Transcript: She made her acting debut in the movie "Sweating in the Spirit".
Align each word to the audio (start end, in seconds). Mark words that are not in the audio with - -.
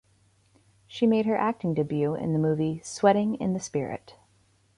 She 0.87 1.05
made 1.05 1.27
her 1.27 1.37
acting 1.37 1.75
debut 1.75 2.15
in 2.15 2.33
the 2.33 2.39
movie 2.39 2.81
"Sweating 2.83 3.35
in 3.35 3.53
the 3.53 3.59
Spirit". 3.59 4.15